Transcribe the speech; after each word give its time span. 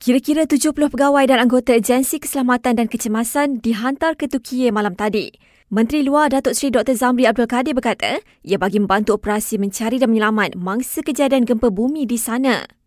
Kira-kira 0.00 0.48
70 0.48 0.72
pegawai 0.96 1.28
dan 1.28 1.44
anggota 1.44 1.76
agensi 1.76 2.16
keselamatan 2.16 2.72
dan 2.72 2.88
kecemasan 2.88 3.60
dihantar 3.60 4.16
ke 4.16 4.32
Turkiye 4.32 4.72
malam 4.72 4.96
tadi. 4.96 5.28
Menteri 5.68 6.00
Luar 6.00 6.32
Datuk 6.32 6.56
Seri 6.56 6.72
Dr. 6.72 6.96
Zamri 6.96 7.28
Abdul 7.28 7.44
Kadir 7.44 7.76
berkata, 7.76 8.16
ia 8.40 8.56
bagi 8.56 8.80
membantu 8.80 9.20
operasi 9.20 9.60
mencari 9.60 10.00
dan 10.00 10.08
menyelamat 10.08 10.56
mangsa 10.56 11.04
kejadian 11.04 11.44
gempa 11.44 11.68
bumi 11.68 12.08
di 12.08 12.16
sana. 12.16 12.79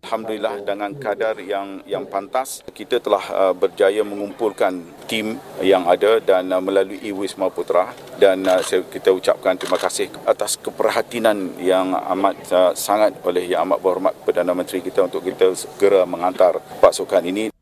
Alhamdulillah 0.00 0.64
dengan 0.64 0.96
kadar 0.96 1.36
yang 1.44 1.84
yang 1.84 2.08
pantas 2.08 2.64
kita 2.72 3.04
telah 3.04 3.20
uh, 3.30 3.54
berjaya 3.54 4.00
mengumpulkan 4.00 4.80
tim 5.04 5.36
yang 5.60 5.84
ada 5.84 6.16
dan 6.24 6.48
uh, 6.48 6.58
melalui 6.58 6.98
Wisma 7.12 7.52
Putra 7.52 7.92
dan 8.16 8.48
uh, 8.48 8.64
kita 8.64 9.12
ucapkan 9.12 9.60
terima 9.60 9.76
kasih 9.76 10.08
atas 10.24 10.56
keperhatian 10.56 11.60
yang 11.60 11.92
amat 12.16 12.36
uh, 12.48 12.72
sangat 12.72 13.12
oleh 13.28 13.44
yang 13.44 13.68
amat 13.68 13.78
berhormat 13.84 14.14
Perdana 14.24 14.56
Menteri 14.56 14.80
kita 14.80 15.04
untuk 15.04 15.20
kita 15.20 15.52
segera 15.52 16.08
menghantar 16.08 16.64
pasukan 16.80 17.20
ini. 17.20 17.52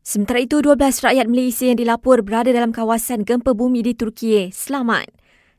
Sementara 0.00 0.40
itu 0.40 0.64
12 0.64 0.72
rakyat 0.80 1.28
Malaysia 1.28 1.68
yang 1.68 1.76
dilapor 1.76 2.24
berada 2.24 2.48
dalam 2.48 2.72
kawasan 2.72 3.28
gempa 3.28 3.52
bumi 3.52 3.84
di 3.84 3.92
Turkiye 3.92 4.48
selamat. 4.56 5.12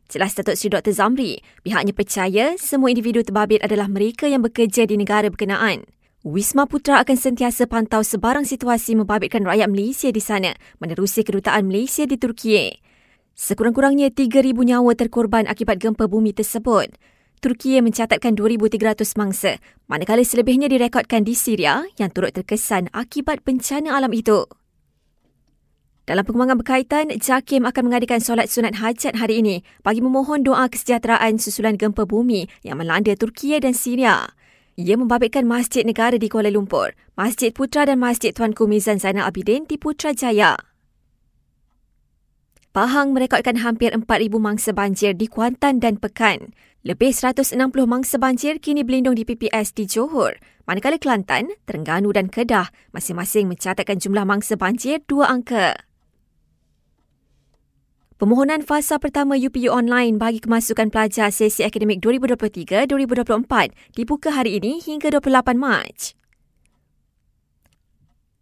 Jelas 0.09 0.33
Datuk 0.33 0.57
Seri 0.57 0.73
Dr. 0.73 0.89
Zamri, 0.89 1.37
pihaknya 1.61 1.93
percaya 1.93 2.57
semua 2.57 2.89
individu 2.89 3.21
terbabit 3.21 3.61
adalah 3.61 3.85
mereka 3.85 4.25
yang 4.25 4.41
bekerja 4.41 4.89
di 4.89 4.97
negara 4.97 5.29
berkenaan. 5.29 5.85
Wisma 6.19 6.67
Putra 6.67 6.99
akan 6.99 7.15
sentiasa 7.15 7.63
pantau 7.63 8.03
sebarang 8.03 8.43
situasi 8.43 8.91
membabitkan 8.91 9.39
rakyat 9.47 9.71
Malaysia 9.71 10.11
di 10.11 10.19
sana 10.19 10.51
menerusi 10.83 11.23
kedutaan 11.23 11.71
Malaysia 11.71 12.03
di 12.03 12.19
Turkiye. 12.19 12.83
Sekurang-kurangnya 13.39 14.11
3,000 14.11 14.51
nyawa 14.51 14.99
terkorban 14.99 15.47
akibat 15.47 15.79
gempa 15.79 16.11
bumi 16.11 16.35
tersebut. 16.35 16.91
Turkiye 17.39 17.79
mencatatkan 17.79 18.35
2,300 18.35 19.15
mangsa, 19.15 19.63
manakala 19.87 20.19
selebihnya 20.27 20.67
direkodkan 20.67 21.23
di 21.23 21.39
Syria 21.39 21.87
yang 21.95 22.11
turut 22.11 22.35
terkesan 22.35 22.91
akibat 22.91 23.39
bencana 23.47 23.95
alam 23.95 24.11
itu. 24.11 24.43
Dalam 26.03 26.27
pengembangan 26.27 26.59
berkaitan, 26.59 27.15
JAKIM 27.15 27.63
akan 27.63 27.83
mengadakan 27.87 28.19
solat 28.19 28.51
sunat 28.51 28.75
hajat 28.75 29.15
hari 29.15 29.39
ini 29.39 29.63
bagi 29.87 30.03
memohon 30.03 30.43
doa 30.43 30.67
kesejahteraan 30.67 31.39
susulan 31.39 31.79
gempa 31.79 32.03
bumi 32.03 32.51
yang 32.67 32.75
melanda 32.75 33.15
Turkiye 33.15 33.63
dan 33.63 33.71
Syria. 33.71 34.35
Ia 34.79 34.95
membabitkan 34.95 35.43
Masjid 35.43 35.83
Negara 35.83 36.15
di 36.15 36.31
Kuala 36.31 36.47
Lumpur, 36.47 36.95
Masjid 37.19 37.51
Putra 37.51 37.83
dan 37.83 37.99
Masjid 37.99 38.31
Tuanku 38.31 38.63
Mizan 38.63 38.95
Zainal 38.95 39.27
Abidin 39.27 39.67
di 39.67 39.75
Putrajaya. 39.75 40.55
Pahang 42.71 43.11
merekodkan 43.11 43.59
hampir 43.59 43.91
4,000 43.91 44.07
mangsa 44.39 44.71
banjir 44.71 45.19
di 45.19 45.27
Kuantan 45.27 45.83
dan 45.83 45.99
Pekan. 45.99 46.55
Lebih 46.87 47.11
160 47.11 47.59
mangsa 47.83 48.15
banjir 48.23 48.63
kini 48.63 48.87
berlindung 48.87 49.19
di 49.19 49.27
PPS 49.27 49.75
di 49.75 49.83
Johor, 49.83 50.39
manakala 50.63 50.95
Kelantan, 50.95 51.51
Terengganu 51.67 52.15
dan 52.15 52.31
Kedah 52.31 52.71
masing-masing 52.95 53.51
mencatatkan 53.51 53.99
jumlah 53.99 54.23
mangsa 54.23 54.55
banjir 54.55 55.03
dua 55.11 55.27
angka. 55.27 55.88
Permohonan 58.19 58.67
fasa 58.67 58.99
pertama 58.99 59.39
UPU 59.39 59.71
online 59.71 60.19
bagi 60.19 60.43
kemasukan 60.43 60.91
pelajar 60.91 61.31
sesi 61.31 61.63
akademik 61.63 62.03
2023-2024 62.03 63.71
dibuka 63.95 64.35
hari 64.35 64.59
ini 64.59 64.83
hingga 64.83 65.07
28 65.07 65.55
Mac. 65.55 66.19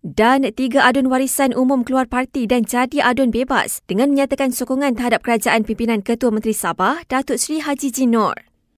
Dan 0.02 0.50
tiga 0.58 0.82
adun 0.82 1.14
warisan 1.14 1.54
umum 1.54 1.86
keluar 1.86 2.10
parti 2.10 2.50
dan 2.50 2.66
jadi 2.66 3.06
adun 3.06 3.30
bebas 3.30 3.86
dengan 3.86 4.10
menyatakan 4.10 4.50
sokongan 4.50 4.98
terhadap 4.98 5.22
kerajaan 5.22 5.62
pimpinan 5.62 6.02
Ketua 6.02 6.34
Menteri 6.34 6.58
Sabah, 6.58 7.06
Datuk 7.06 7.38
Seri 7.38 7.62
Haji 7.62 7.94
Jinor. 7.94 8.47